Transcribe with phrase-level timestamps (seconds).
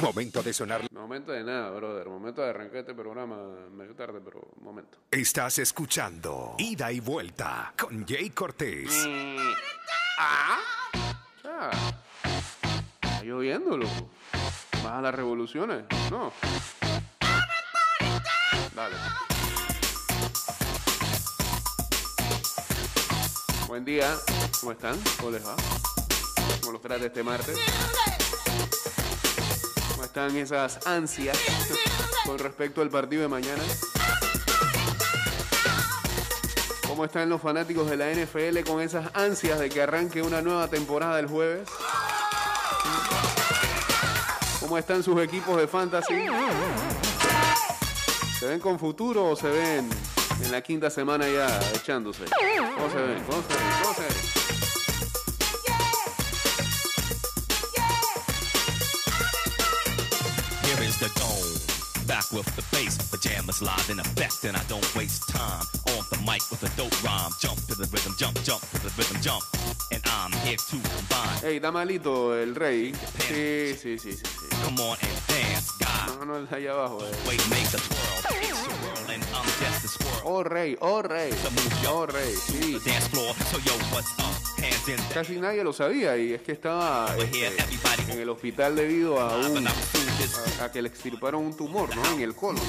[0.00, 0.82] Momento de sonar.
[0.92, 2.08] Momento de nada, brother.
[2.08, 3.36] Momento de arrancar este programa
[3.72, 4.98] medio tarde, pero momento.
[5.10, 9.08] Estás escuchando Ida y Vuelta con Jay Cortés.
[10.18, 10.58] ¿Ah?
[11.42, 11.70] Ya.
[13.02, 14.10] Está lloviendo, loco.
[14.84, 15.84] Baja las revoluciones.
[16.10, 16.32] No.
[18.74, 18.96] Dale.
[23.66, 24.16] Buen día.
[24.60, 24.96] ¿Cómo están?
[25.18, 25.56] ¿Cómo les va?
[26.60, 27.56] ¿Cómo los trata este martes?
[30.08, 31.38] ¿Cómo están esas ansias
[32.24, 33.62] con respecto al partido de mañana?
[36.86, 40.68] ¿Cómo están los fanáticos de la NFL con esas ansias de que arranque una nueva
[40.68, 41.68] temporada el jueves?
[44.60, 46.14] ¿Cómo están sus equipos de fantasy?
[48.38, 49.90] ¿Se ven con futuro o se ven
[50.42, 52.24] en la quinta semana ya echándose?
[52.24, 53.24] ¿Cómo se ven?
[53.24, 53.62] ¿Cómo se ven?
[53.82, 54.37] ¿Cómo se ven?
[61.08, 62.06] The dome.
[62.06, 66.16] Back with the bass, pajamas live in effect, and I don't waste time on the
[66.24, 67.30] mic with a dope rhyme.
[67.38, 69.44] Jump to the rhythm, jump, jump to the rhythm, jump,
[69.92, 71.38] and I'm here to combine.
[71.44, 72.92] Ey, está malito el rey.
[73.28, 74.24] Sí, sí, sí, sí.
[74.24, 74.48] sí.
[74.64, 76.24] Come on and dance, God.
[76.26, 77.00] No, no, allá abajo.
[77.04, 77.12] eh.
[77.28, 78.40] Wait, make the twirl.
[78.40, 80.22] It's your world, and I'm just a squirrel.
[80.24, 81.30] Oh, rey, oh, rey.
[81.32, 82.72] So move your Oh, rey, sí.
[82.82, 83.34] the dance floor.
[83.52, 84.32] So yo, what's up?
[85.12, 89.36] Casi nadie lo sabía y es que estaba here, este, en el hospital debido a,
[89.36, 90.60] un, I'm through this.
[90.60, 92.06] a, a que le extirparon un tumor, ¿no?
[92.14, 92.62] En el colon.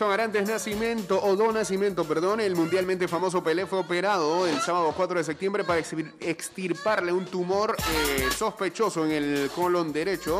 [0.00, 4.94] Exxon Arantes Nacimiento, o Don Nacimiento, perdón, el mundialmente famoso Pelé fue operado el sábado
[4.96, 10.38] 4 de septiembre para extirparle un tumor eh, sospechoso en el colon derecho.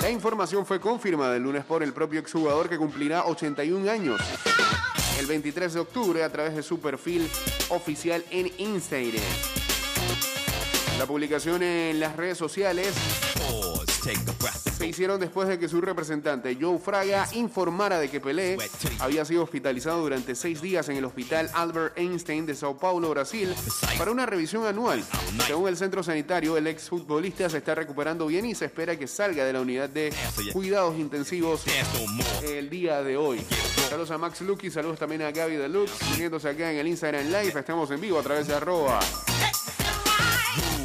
[0.00, 4.20] La información fue confirmada el lunes por el propio exjugador que cumplirá 81 años.
[5.20, 7.30] El 23 de octubre a través de su perfil
[7.68, 9.22] oficial en Instagram.
[10.98, 12.92] La publicación en las redes sociales.
[14.02, 18.58] Se hicieron después de que su representante Joe Fraga informara de que Pelé
[18.98, 23.54] había sido hospitalizado durante seis días en el hospital Albert Einstein de Sao Paulo, Brasil,
[23.96, 25.04] para una revisión anual.
[25.46, 29.44] Según el centro sanitario, el exfutbolista se está recuperando bien y se espera que salga
[29.44, 30.12] de la unidad de
[30.52, 31.62] cuidados intensivos
[32.42, 33.40] el día de hoy.
[33.88, 37.52] Saludos a Max Lucky, saludos también a Gaby Deluxe, uniéndose acá en el Instagram Live.
[37.56, 38.98] Estamos en vivo a través de arroba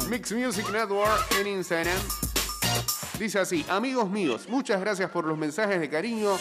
[0.08, 1.98] Mix Music Network en Instagram.
[3.18, 6.38] Dice así, amigos míos, muchas gracias por los mensajes de cariño.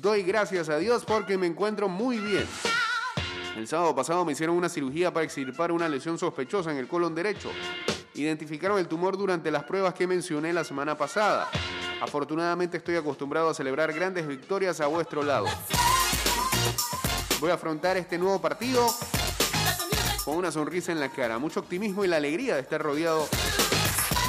[0.00, 2.46] Doy gracias a Dios porque me encuentro muy bien.
[3.56, 7.16] El sábado pasado me hicieron una cirugía para extirpar una lesión sospechosa en el colon
[7.16, 7.50] derecho.
[8.14, 11.50] Identificaron el tumor durante las pruebas que mencioné la semana pasada.
[12.00, 15.46] Afortunadamente estoy acostumbrado a celebrar grandes victorias a vuestro lado.
[17.40, 18.86] Voy a afrontar este nuevo partido
[20.24, 23.28] con una sonrisa en la cara, mucho optimismo y la alegría de estar rodeado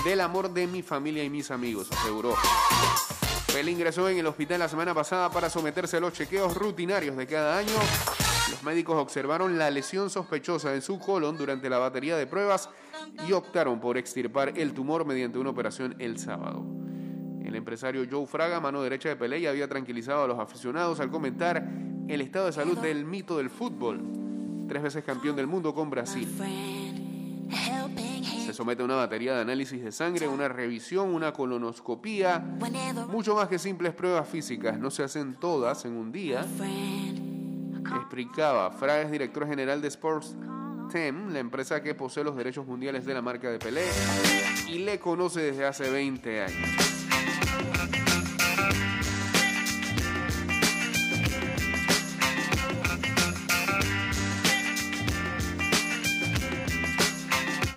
[0.06, 2.36] del amor de mi familia y mis amigos, aseguró.
[3.52, 7.26] Pelé ingresó en el hospital la semana pasada para someterse a los chequeos rutinarios de
[7.26, 7.74] cada año.
[8.52, 12.70] Los médicos observaron la lesión sospechosa en su colon durante la batería de pruebas
[13.28, 16.64] y optaron por extirpar el tumor mediante una operación el sábado.
[17.44, 21.68] El empresario Joe Fraga, mano derecha de Pelé, había tranquilizado a los aficionados al comentar
[22.08, 24.04] el estado de salud del mito del fútbol,
[24.68, 26.28] tres veces campeón del mundo con Brasil.
[28.46, 32.40] Se somete a una batería de análisis de sangre, una revisión, una colonoscopía,
[33.10, 36.46] mucho más que simples pruebas físicas, no se hacen todas en un día.
[37.96, 40.36] Explicaba, Fraga es director general de Sports
[40.92, 43.86] Tem, la empresa que posee los derechos mundiales de la marca de Pelé
[44.68, 47.05] y le conoce desde hace 20 años.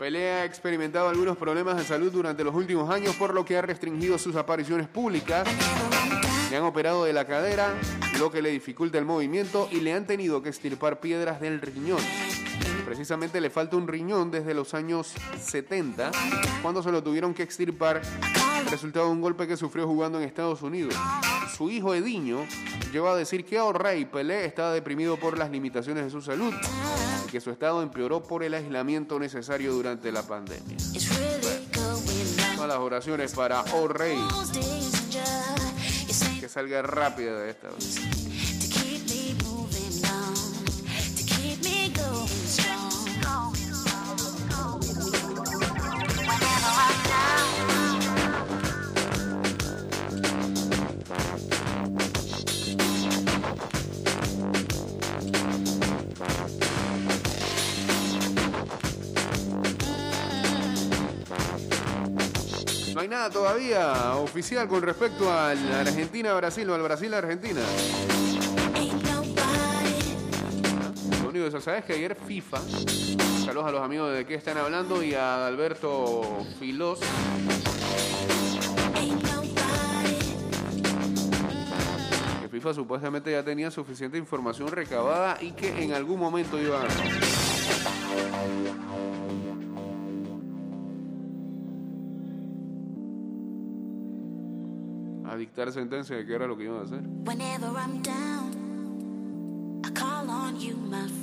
[0.09, 3.61] Pelé ha experimentado algunos problemas de salud durante los últimos años, por lo que ha
[3.61, 5.47] restringido sus apariciones públicas.
[6.51, 7.75] Le han operado de la cadera,
[8.19, 12.01] lo que le dificulta el movimiento y le han tenido que estirpar piedras del riñón.
[12.87, 15.13] Precisamente le falta un riñón desde los años
[15.43, 16.11] 70,
[16.63, 18.01] cuando se lo tuvieron que extirpar,
[18.71, 20.95] resultado de un golpe que sufrió jugando en Estados Unidos.
[21.55, 22.47] Su hijo Ediño
[22.95, 26.55] llegó a decir que Rey Pelé estaba deprimido por las limitaciones de su salud
[27.29, 30.77] que su estado empeoró por el aislamiento necesario durante la pandemia.
[32.55, 34.23] Todas las oraciones para O'Reilly.
[36.41, 37.69] Que salga rápida de esta.
[62.99, 67.61] No hay nada todavía oficial con respecto al Argentina-Brasil o al Brasil-Argentina.
[71.23, 72.59] Lo único que se sabe es que ayer FIFA,
[73.45, 76.99] saludos a los amigos de qué están hablando y a Alberto Filós,
[82.43, 87.38] que FIFA supuestamente ya tenía suficiente información recabada y que en algún momento iban a...
[95.59, 97.01] dictar sentencia de qué era lo que iban a hacer.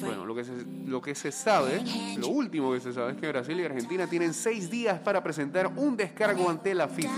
[0.02, 0.52] Bueno, lo que, se,
[0.86, 1.82] lo que se sabe,
[2.18, 5.72] lo último que se sabe es que Brasil y Argentina tienen seis días para presentar
[5.78, 7.12] un descargo ante la FIFA.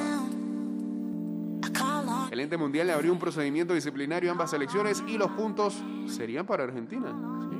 [2.29, 6.45] El ente mundial le abrió un procedimiento disciplinario a ambas elecciones y los puntos serían
[6.45, 7.07] para Argentina.
[7.09, 7.57] Sí.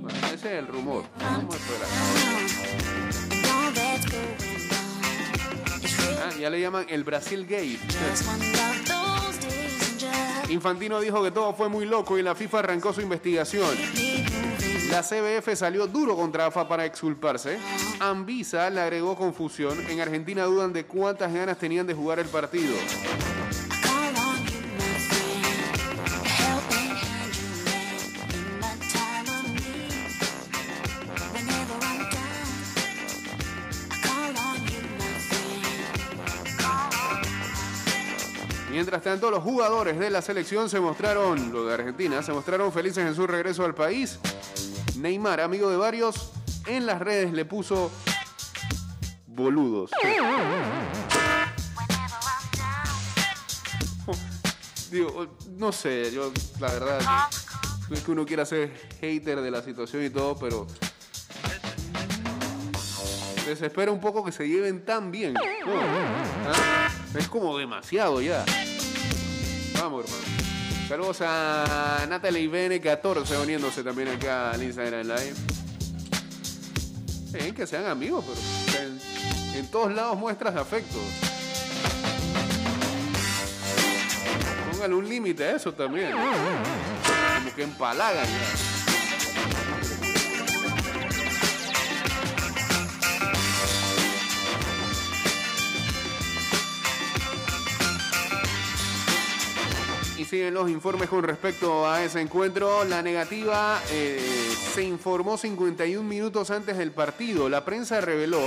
[0.00, 1.04] Bueno, ese es el rumor.
[1.20, 1.88] Vamos a esperar.
[6.38, 7.78] Ya le llaman el Brasil Gate.
[10.48, 13.70] Infantino dijo que todo fue muy loco y la FIFA arrancó su investigación.
[14.90, 17.58] La CBF salió duro contra AFA para exculparse.
[18.00, 19.78] Anvisa le agregó confusión.
[19.88, 22.74] En Argentina dudan de cuántas ganas tenían de jugar el partido.
[38.74, 43.06] Mientras tanto, los jugadores de la selección se mostraron, lo de Argentina, se mostraron felices
[43.06, 44.18] en su regreso al país.
[44.96, 46.32] Neymar, amigo de varios,
[46.66, 47.92] en las redes le puso
[49.28, 49.92] boludos.
[54.90, 57.00] Digo, no sé, yo la verdad
[57.88, 60.66] no es que uno quiera ser hater de la situación y todo, pero
[63.46, 65.36] desespera un poco que se lleven tan bien.
[65.38, 66.90] ¿Ah?
[67.16, 68.44] Es como demasiado ya.
[69.78, 70.24] Vamos, hermano.
[70.88, 75.34] Saludos a Natalie BN14 uniéndose también acá al Instagram Live.
[77.32, 78.24] Bien, que sean amigos,
[78.66, 79.00] pero en,
[79.54, 80.98] en todos lados muestras de afecto.
[84.72, 86.12] Póngale un límite a eso también.
[86.12, 88.73] Como que empalagan ya.
[100.34, 102.82] Siguen los informes con respecto a ese encuentro.
[102.84, 104.20] La negativa eh,
[104.74, 107.48] se informó 51 minutos antes del partido.
[107.48, 108.40] La prensa reveló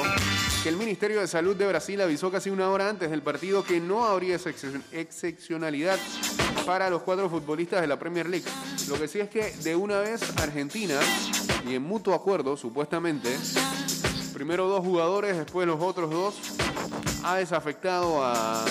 [0.64, 3.80] que el Ministerio de Salud de Brasil avisó casi una hora antes del partido que
[3.80, 5.98] no habría excep- excepcionalidad
[6.66, 8.46] para los cuatro futbolistas de la Premier League.
[8.90, 11.00] Lo que sí es que de una vez Argentina,
[11.66, 13.34] y en mutuo acuerdo supuestamente,
[14.34, 16.36] primero dos jugadores, después los otros dos,
[17.24, 18.66] ha desafectado a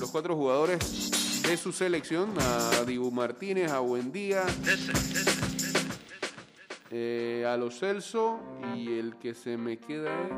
[0.00, 0.78] los cuatro jugadores
[1.50, 4.44] de su selección, a Dibu Martínez, a Buendía,
[6.92, 8.38] eh, a Los Celso
[8.76, 10.30] y el que se me queda es...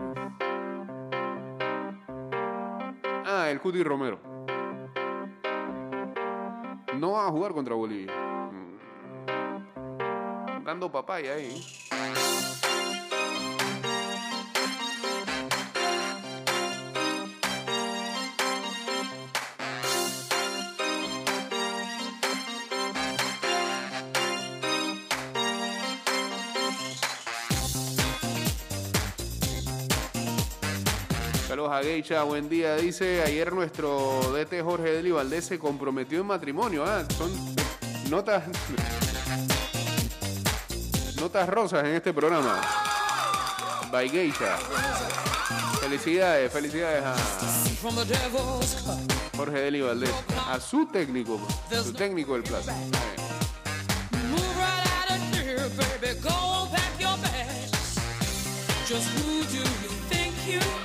[3.26, 4.20] Ah, el Cuti Romero.
[6.98, 8.14] No va a jugar contra Bolivia.
[8.50, 8.78] Mm.
[10.64, 11.62] Dando papaya ahí.
[31.72, 32.76] A Geisha, buen día.
[32.76, 36.84] Dice, ayer nuestro DT Jorge Deli Valdés se comprometió en matrimonio.
[36.84, 37.32] Ah, son
[38.10, 38.44] notas...
[41.16, 42.60] Notas rosas en este programa.
[43.90, 44.58] by Geisha.
[45.80, 47.14] Felicidades, felicidades a.
[49.36, 50.12] Jorge Deli Valdés,
[50.48, 52.66] a su técnico, su técnico del bags.
[58.86, 60.81] Just who do you think you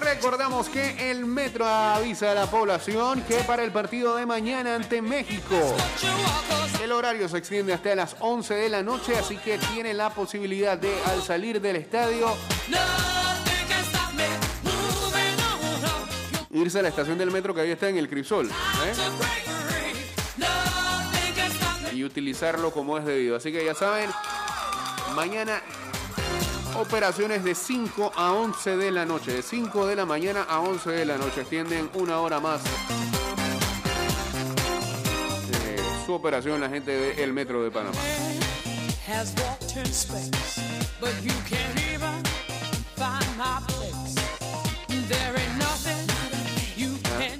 [0.00, 5.02] Recordamos que el Metro avisa a la población que para el partido de mañana ante
[5.02, 5.76] México
[6.82, 10.78] el horario se extiende hasta las 11 de la noche, así que tiene la posibilidad
[10.78, 12.34] de al salir del estadio
[16.50, 18.92] irse a la estación del metro que ahí está en el Crisol ¿eh?
[21.94, 23.36] Y utilizarlo como es debido.
[23.36, 24.08] Así que ya saben,
[25.16, 25.60] mañana
[26.78, 29.32] Operaciones de 5 a 11 de la noche.
[29.32, 31.40] De 5 de la mañana a 11 de la noche.
[31.40, 32.60] Extienden una hora más.
[35.64, 37.98] Eh, su operación la gente del de Metro de Panamá.
[39.08, 39.24] Ah,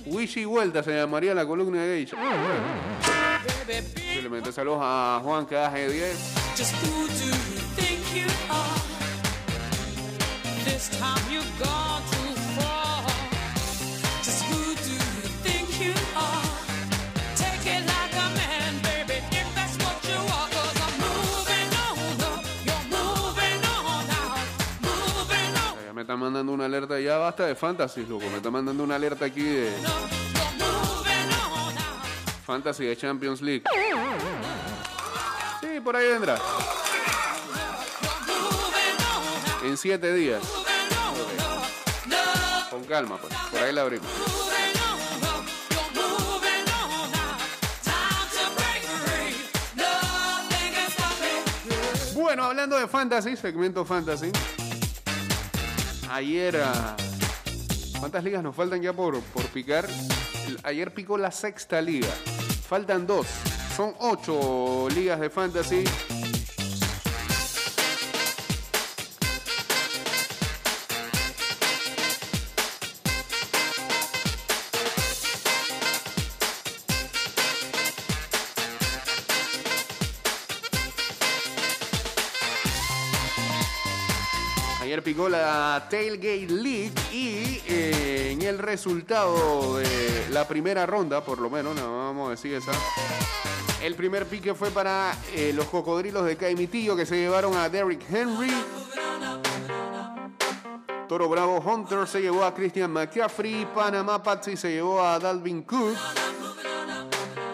[0.07, 2.17] Wishy Vuelta se llamaría la columna de Geisha.
[4.13, 6.17] Simplemente saludos a Juan Caje 10
[26.09, 28.25] está mandando una alerta, ya basta de fantasy, loco.
[28.31, 29.71] Me está mandando una alerta aquí de
[32.47, 33.65] fantasy de Champions League.
[35.61, 36.39] Sí, por ahí vendrá.
[39.63, 40.68] En siete días.
[42.71, 43.35] Con calma, pues.
[43.51, 44.09] Por ahí la abrimos.
[52.15, 54.31] Bueno, hablando de fantasy, segmento fantasy.
[56.11, 56.61] Ayer.
[56.63, 56.97] ah,
[57.99, 59.87] ¿Cuántas ligas nos faltan ya por, por picar?
[60.63, 62.09] Ayer picó la sexta liga.
[62.69, 63.27] Faltan dos.
[63.77, 65.85] Son ocho ligas de fantasy.
[84.89, 91.41] Ayer picó la Tailgate League y eh, en el resultado de la primera ronda, por
[91.41, 92.73] lo menos, no vamos a decir esa.
[93.83, 98.01] El primer pique fue para eh, los cocodrilos de Caimitillo que se llevaron a Derrick
[98.11, 98.51] Henry.
[101.07, 103.67] Toro Bravo Hunter se llevó a Christian McCaffrey.
[103.75, 105.99] Panamá Patsy se llevó a Dalvin Cook.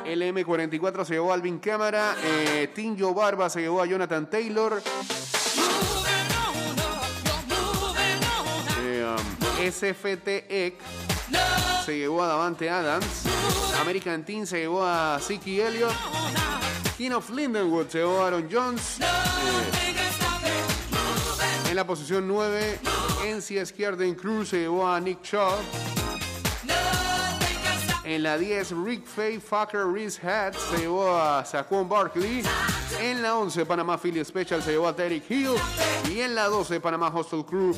[0.07, 2.15] El M44 se llevó a Alvin Cámara.
[2.23, 4.81] Eh, Tinjo Barba se llevó a Jonathan Taylor.
[9.65, 10.75] Eh, SFT EC
[11.31, 13.25] Love se llevó a Davante Adams.
[13.81, 15.95] American Team se llevó a Siki Elliott.
[16.99, 18.99] King of Lindenwood se llevó a Aaron Jones.
[19.01, 19.97] Moving,
[21.71, 22.79] En la posición 9,
[23.27, 25.57] NC Skierden Cruz se llevó a Nick Shaw.
[28.05, 32.43] En la 10, Rick Fay Fucker Reese Hat se llevó a Saquon Barkley.
[33.01, 35.55] En la 11, Panamá Philly Special se llevó a Derek Hill.
[36.11, 37.75] Y en la 12, Panamá Hostel Crew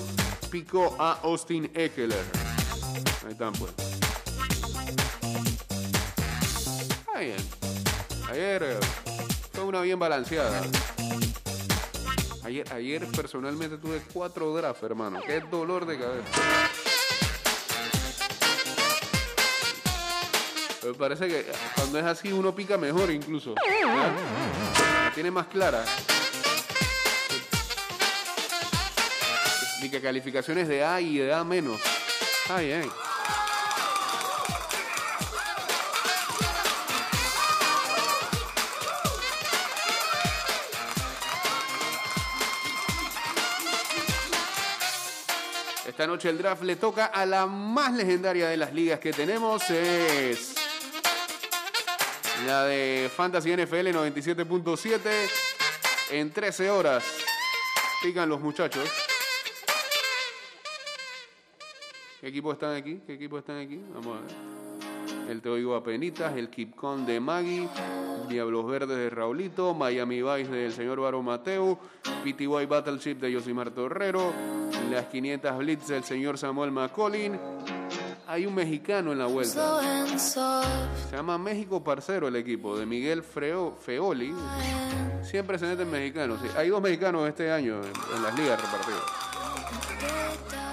[0.51, 2.25] picó a Austin Eckler.
[3.25, 3.73] Ahí están, pues.
[8.31, 8.79] Ayer eh,
[9.53, 10.63] fue una bien balanceada.
[12.45, 15.21] Ayer, ayer personalmente tuve cuatro drafts, hermano.
[15.27, 16.29] Qué dolor de cabeza.
[20.85, 23.55] Me parece que cuando es así uno pica mejor incluso.
[23.57, 25.85] La tiene más clara.
[29.87, 31.81] Ni que calificaciones de A y de A menos.
[32.49, 32.91] Ay, ay.
[45.87, 49.71] Esta noche el draft le toca a la más legendaria de las ligas que tenemos.
[49.71, 50.57] Es
[52.45, 54.99] la de Fantasy NFL 97.7
[56.11, 57.05] en 13 horas.
[58.03, 59.06] Pican los muchachos.
[62.21, 63.01] ¿Qué equipos están aquí?
[63.07, 63.81] ¿Qué equipos están aquí?
[63.95, 65.31] Vamos a ver.
[65.31, 67.69] El Te Oigo Apenitas, el Kipcon de Maggie,
[68.29, 71.79] Diablos Verdes de Raulito, Miami Vice del señor Baro Mateo,
[72.25, 74.33] PTY Battleship de Yosimar Torrero,
[74.91, 77.39] las 500 Blitz del señor Samuel McCollin,
[78.27, 79.81] hay un mexicano en la vuelta.
[80.19, 84.35] Se llama México Parcero el equipo, de Miguel Freo, Feoli.
[85.23, 86.41] Siempre se meten mexicanos.
[86.57, 87.81] Hay dos mexicanos este año
[88.15, 89.26] en las ligas repartidas.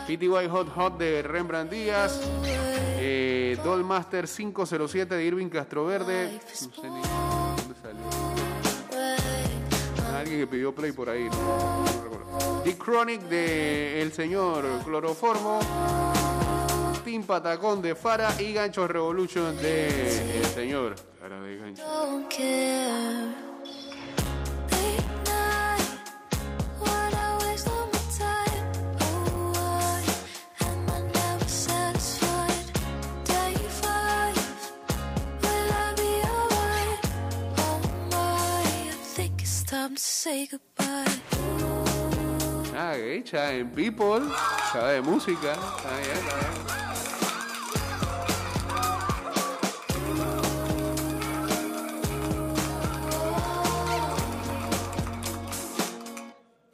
[0.07, 2.19] PTY Hot Hot de Rembrandt Díaz.
[3.00, 6.31] Eh, Dollmaster 507 de Irving Castroverde.
[6.33, 8.03] No sé ni dónde salió.
[10.17, 11.25] Alguien que pidió play por ahí.
[11.25, 11.83] No.
[12.63, 15.60] The Chronic de El Señor Cloroformo.
[17.03, 20.95] Team Patacón de Fara y Ganchos Revolution de El Señor.
[21.19, 21.83] Cara gancho.
[40.23, 41.03] Say goodbye.
[42.73, 44.21] Ah, hecha en People.
[44.71, 45.51] Sabe de música.
[45.51, 46.53] Está bien, está bien.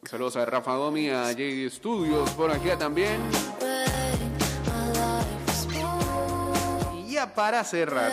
[0.04, 3.20] Saludos a Rafa Domi, a J Studios por aquí también.
[7.34, 8.12] Para cerrar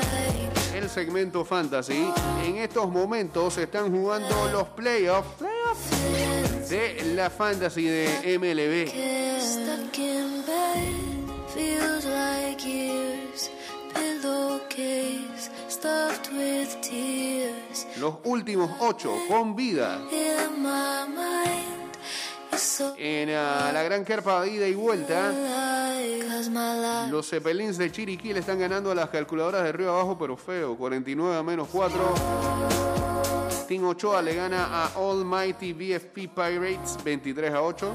[0.75, 2.12] el segmento fantasy,
[2.44, 5.28] en estos momentos se están jugando los playoffs
[6.68, 8.92] de la fantasy de MLB.
[17.99, 19.99] Los últimos ocho con vida
[22.99, 25.30] en ah, la gran carpa de ida y vuelta.
[25.30, 30.37] life Los Zeppelins de Chiriquí le están ganando a las calculadoras de Río Abajo, pero
[30.37, 30.76] feo.
[30.76, 32.14] 49 a menos 4.
[33.66, 37.92] Team Ochoa le gana a Almighty BFP Pirates 23 a 8.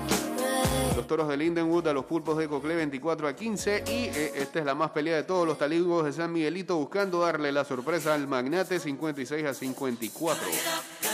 [0.96, 3.84] Los toros de Lindenwood a los pulpos de Coclé 24 a 15.
[3.88, 7.22] Y eh, esta es la más peleada de todos los talibos de San Miguelito buscando
[7.22, 11.11] darle la sorpresa al magnate 56 a 54.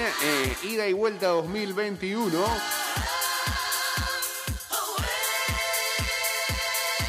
[0.00, 2.38] Eh, ida y vuelta 2021.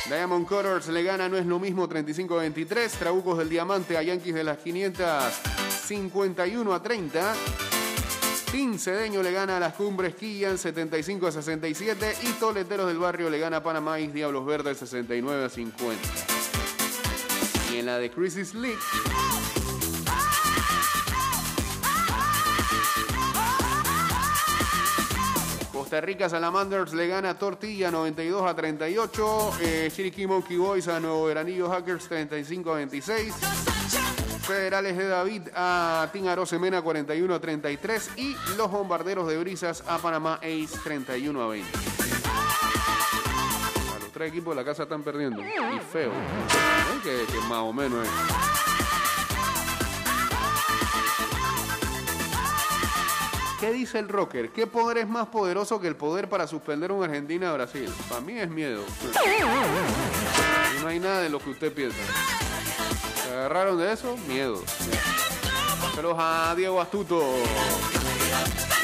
[0.09, 2.89] Diamond Colors le gana No es lo mismo 35-23.
[2.91, 5.07] Trabucos del Diamante a Yankees de las 500
[5.87, 7.33] 51 a 30.
[8.51, 12.15] Team Cedeño le gana a las Cumbres Quillan 75 a 67.
[12.23, 16.01] Y Toleteros del Barrio le gana a Panamá y Diablos Verdes 69 a 50.
[17.71, 18.77] Y en la de Crisis League.
[25.93, 29.51] Costa Rica Salamanders le gana Tortilla 92 a 38.
[29.61, 33.35] Eh, Chiriquí Monkey Boys a Nuevo Veranillo Hackers 35 a 26.
[34.41, 38.09] Federales de David a Team Arosemena 41 a 33.
[38.17, 41.77] Y los Bombarderos de Brisas a Panamá Ace 31 a 20.
[41.77, 41.81] A
[43.99, 45.41] los tres equipos de la casa están perdiendo.
[45.41, 46.11] Y feo.
[47.03, 48.52] Que, que más o menos es.
[53.63, 54.49] ¿Qué dice el rocker?
[54.49, 57.89] ¿Qué poder es más poderoso que el poder para suspender un Argentina a Brasil?
[58.09, 58.83] Para mí es miedo.
[60.81, 61.97] No hay nada de lo que usted piensa.
[63.23, 64.17] ¿Se agarraron de eso?
[64.27, 64.61] Miedo.
[65.95, 67.23] Saludos a Diego Astuto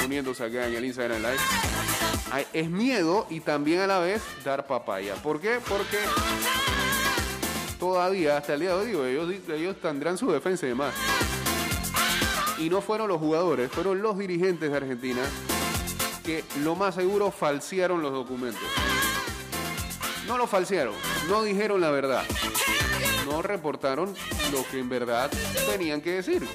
[0.05, 2.45] uniéndose acá en el Instagram Live.
[2.53, 5.15] Es miedo y también a la vez dar papaya.
[5.15, 5.59] ¿Por qué?
[5.67, 5.97] Porque
[7.77, 10.93] todavía, hasta el día de hoy, ellos, ellos tendrán su defensa y demás.
[12.59, 15.21] Y no fueron los jugadores, fueron los dirigentes de Argentina
[16.23, 18.61] que lo más seguro falsearon los documentos.
[20.27, 20.93] No lo falsearon,
[21.27, 22.23] no dijeron la verdad.
[23.25, 24.13] No reportaron
[24.51, 25.31] lo que en verdad
[25.69, 26.47] tenían que decir.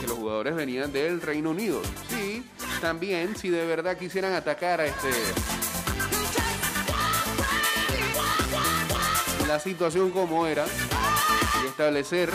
[0.00, 1.82] Que los jugadores venían del Reino Unido.
[2.08, 2.42] Sí,
[2.80, 5.10] también si de verdad quisieran atacar a este
[9.46, 10.66] la situación como era
[11.62, 12.30] y establecer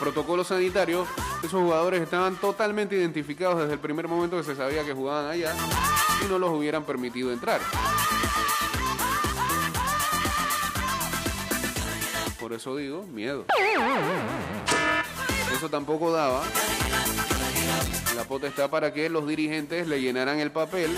[0.00, 1.06] protocolos sanitarios,
[1.44, 5.54] esos jugadores estaban totalmente identificados desde el primer momento que se sabía que jugaban allá
[6.24, 7.60] y no los hubieran permitido entrar.
[12.40, 13.44] Por eso digo, miedo.
[15.54, 16.42] Eso tampoco daba
[18.16, 20.96] la potestad para que los dirigentes le llenaran el papel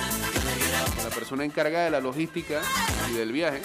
[1.00, 2.62] a la persona encargada de la logística
[3.10, 3.60] y del viaje.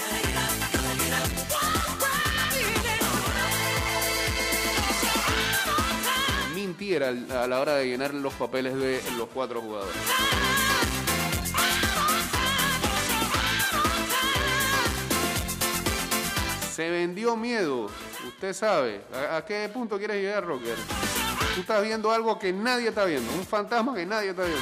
[6.95, 9.95] Al- a la hora de llenar los papeles de los cuatro jugadores.
[16.75, 17.89] Se vendió miedo.
[18.27, 19.01] Usted sabe.
[19.31, 20.75] ¿A, a qué punto quieres llegar, Rocker?
[21.55, 23.31] Tú estás viendo algo que nadie está viendo.
[23.33, 24.61] Un fantasma que nadie está viendo.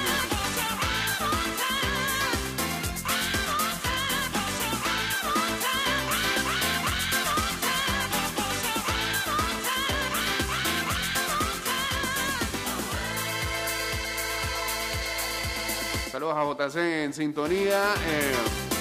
[16.25, 17.93] Saludos a JC en sintonía.
[18.07, 18.74] eh,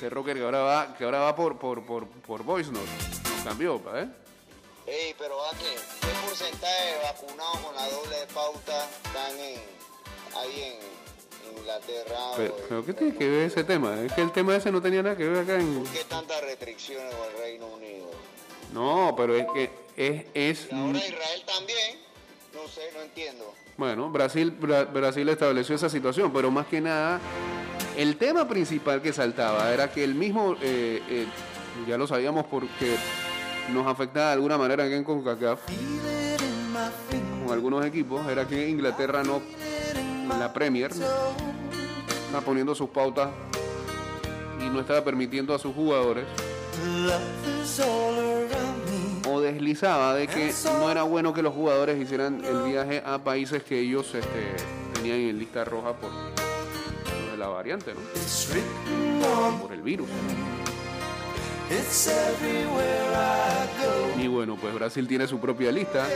[0.00, 0.36] a ver, ¿Qué dice Rocker?
[0.36, 2.88] Que ahora va, que ahora va por, por, por, por Voice Note.
[3.44, 4.08] Cambió, pa, ¿eh?
[4.86, 9.60] Ey, pero va que, ¿qué porcentaje de vacunados con la doble pauta están en,
[10.36, 10.62] ahí
[11.52, 12.16] en Inglaterra?
[12.36, 14.00] Pero, o en- pero ¿qué tiene que ver ese tema?
[14.02, 15.82] Es que el tema ese no tenía nada que ver acá en...
[15.84, 18.10] ¿Por qué tantas restricciones con el Reino Unido?
[18.72, 20.24] No, pero es que es...
[20.34, 21.98] es Y ahora Israel también,
[22.54, 23.54] no sé, no entiendo.
[23.76, 27.20] Bueno, Brasil, Bra- Brasil estableció esa situación, pero más que nada,
[27.98, 31.26] el tema principal que saltaba era que el mismo, eh, eh,
[31.86, 32.94] ya lo sabíamos porque
[33.72, 35.62] nos afectaba de alguna manera aquí en CONCACAF,
[37.44, 39.42] con algunos equipos, era que Inglaterra no,
[40.38, 43.30] la Premier, está poniendo sus pautas
[44.64, 46.24] y no estaba permitiendo a sus jugadores
[49.28, 53.64] o deslizaba de que no era bueno que los jugadores hicieran el viaje a países
[53.64, 54.54] que ellos este,
[54.94, 56.37] tenían en lista roja por
[57.38, 58.00] la variante, ¿no?
[59.60, 60.08] Por el virus.
[64.18, 66.06] Y bueno, pues Brasil tiene su propia lista.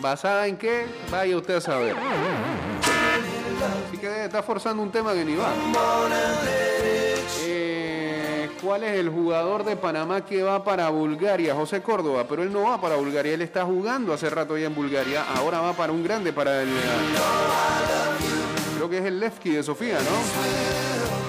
[0.00, 0.86] ¿Basada en qué?
[1.10, 1.94] Vaya usted a saber.
[3.88, 5.52] Así que está forzando un tema que ni va.
[7.44, 11.54] Eh, ¿Cuál es el jugador de Panamá que va para Bulgaria?
[11.54, 14.74] José Córdoba, pero él no va para Bulgaria, él está jugando hace rato ya en
[14.74, 16.70] Bulgaria, ahora va para un grande, para el...
[18.82, 21.22] eh, Creo que es el Levski de Sofía, ¿no?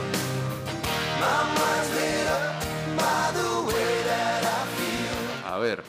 [5.45, 5.83] A ver.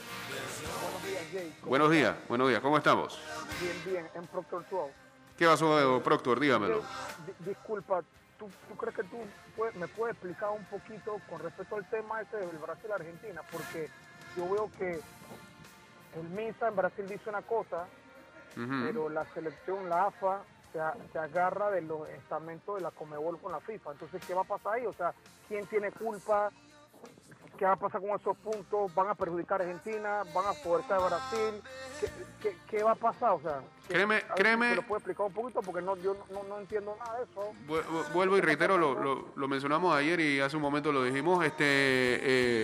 [1.64, 3.18] Buenos días, buenos días, ¿cómo estamos?
[3.61, 4.92] Bien, bien, en Proctor 12.
[5.38, 6.38] ¿Qué pasó, Proctor?
[6.38, 6.83] Dígamelo.
[7.27, 8.03] Di- disculpa,
[8.38, 9.16] ¿tú, tú crees que tú
[9.57, 13.40] puedes- me puedes explicar un poquito con respecto al tema ese del Brasil-Argentina?
[13.50, 13.88] Porque
[14.37, 15.00] yo veo que
[16.20, 17.87] el MISA en Brasil dice una cosa,
[18.85, 20.42] pero la selección, la AFA,
[20.74, 23.92] se, se agarra de los estamentos de la Comebol con la FIFA.
[23.92, 24.87] Entonces, ¿qué va a pasar ahí?
[24.87, 25.14] O sea,
[25.48, 26.50] ¿quién tiene culpa?
[27.56, 28.92] ¿Qué va a pasar con esos puntos?
[28.96, 30.22] ¿Van a perjudicar a Argentina?
[30.34, 31.62] ¿Van a favorecer a Brasil?
[32.00, 32.08] ¿Qué,
[32.42, 33.30] qué, qué va a pasar?
[33.30, 35.60] O sea, Créeme- créeme- ¿Me lo puede explicar un poquito?
[35.62, 37.52] Porque no, yo no, no entiendo nada de eso.
[37.68, 41.04] Vu- vu- Vuelvo y reitero, lo, lo- lo mencionamos ayer y hace un momento lo
[41.04, 41.44] dijimos.
[41.44, 41.64] Este,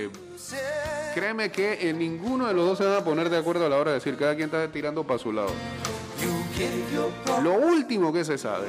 [0.06, 0.10] eh,
[1.14, 3.76] créeme que en ninguno de los dos se van a poner de acuerdo a la
[3.76, 5.50] hora de decir, cada quien está tirando para su lado.
[7.42, 8.66] Lo último que se sabe,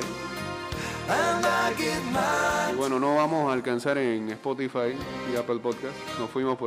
[2.72, 4.96] y bueno, no vamos a alcanzar en Spotify
[5.32, 6.60] y Apple Podcast, nos fuimos por